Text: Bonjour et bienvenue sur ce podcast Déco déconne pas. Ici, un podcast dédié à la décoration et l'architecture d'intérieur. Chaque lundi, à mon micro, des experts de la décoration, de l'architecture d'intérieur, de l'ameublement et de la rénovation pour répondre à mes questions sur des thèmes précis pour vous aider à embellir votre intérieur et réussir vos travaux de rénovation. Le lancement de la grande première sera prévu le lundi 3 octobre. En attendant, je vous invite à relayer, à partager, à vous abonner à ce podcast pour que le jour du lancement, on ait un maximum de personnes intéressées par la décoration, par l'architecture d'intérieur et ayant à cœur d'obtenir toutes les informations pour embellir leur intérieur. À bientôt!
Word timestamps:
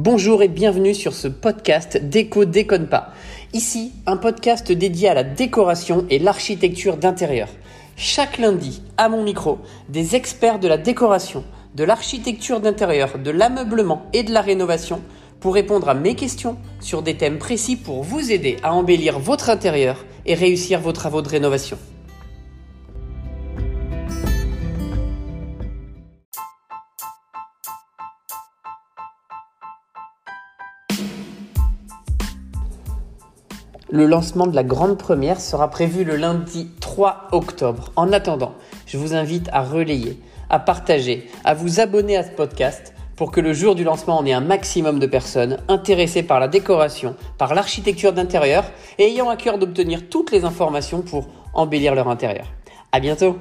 Bonjour 0.00 0.44
et 0.44 0.48
bienvenue 0.48 0.94
sur 0.94 1.12
ce 1.12 1.26
podcast 1.26 1.98
Déco 2.00 2.44
déconne 2.44 2.86
pas. 2.86 3.12
Ici, 3.52 3.94
un 4.06 4.16
podcast 4.16 4.70
dédié 4.70 5.08
à 5.08 5.14
la 5.14 5.24
décoration 5.24 6.06
et 6.08 6.20
l'architecture 6.20 6.98
d'intérieur. 6.98 7.48
Chaque 7.96 8.38
lundi, 8.38 8.80
à 8.96 9.08
mon 9.08 9.24
micro, 9.24 9.58
des 9.88 10.14
experts 10.14 10.60
de 10.60 10.68
la 10.68 10.78
décoration, 10.78 11.42
de 11.74 11.82
l'architecture 11.82 12.60
d'intérieur, 12.60 13.18
de 13.18 13.32
l'ameublement 13.32 14.06
et 14.12 14.22
de 14.22 14.32
la 14.32 14.40
rénovation 14.40 15.02
pour 15.40 15.54
répondre 15.54 15.88
à 15.88 15.94
mes 15.94 16.14
questions 16.14 16.58
sur 16.78 17.02
des 17.02 17.16
thèmes 17.16 17.38
précis 17.38 17.74
pour 17.74 18.04
vous 18.04 18.30
aider 18.30 18.56
à 18.62 18.74
embellir 18.74 19.18
votre 19.18 19.50
intérieur 19.50 20.04
et 20.26 20.34
réussir 20.34 20.78
vos 20.78 20.92
travaux 20.92 21.22
de 21.22 21.28
rénovation. 21.28 21.76
Le 33.90 34.04
lancement 34.04 34.46
de 34.46 34.54
la 34.54 34.64
grande 34.64 34.98
première 34.98 35.40
sera 35.40 35.70
prévu 35.70 36.04
le 36.04 36.16
lundi 36.16 36.68
3 36.78 37.28
octobre. 37.32 37.90
En 37.96 38.12
attendant, 38.12 38.52
je 38.84 38.98
vous 38.98 39.14
invite 39.14 39.48
à 39.50 39.62
relayer, 39.62 40.20
à 40.50 40.58
partager, 40.58 41.26
à 41.42 41.54
vous 41.54 41.80
abonner 41.80 42.18
à 42.18 42.22
ce 42.22 42.30
podcast 42.30 42.92
pour 43.16 43.32
que 43.32 43.40
le 43.40 43.54
jour 43.54 43.74
du 43.74 43.84
lancement, 43.84 44.20
on 44.20 44.26
ait 44.26 44.32
un 44.34 44.42
maximum 44.42 44.98
de 44.98 45.06
personnes 45.06 45.56
intéressées 45.68 46.22
par 46.22 46.38
la 46.38 46.48
décoration, 46.48 47.16
par 47.38 47.54
l'architecture 47.54 48.12
d'intérieur 48.12 48.64
et 48.98 49.04
ayant 49.04 49.30
à 49.30 49.36
cœur 49.36 49.56
d'obtenir 49.56 50.10
toutes 50.10 50.32
les 50.32 50.44
informations 50.44 51.00
pour 51.00 51.26
embellir 51.54 51.94
leur 51.94 52.08
intérieur. 52.08 52.46
À 52.92 53.00
bientôt! 53.00 53.38